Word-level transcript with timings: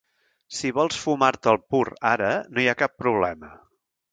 Si 0.59 0.71
vols 0.77 0.97
fumar-te 1.01 1.53
el 1.53 1.61
pur 1.75 1.83
ara, 2.15 2.33
no 2.55 2.65
hi 2.65 2.69
ha 2.73 2.77
cap 2.83 2.97
problema. 3.05 3.53